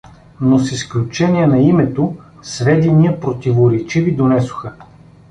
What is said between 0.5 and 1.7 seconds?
с изключение на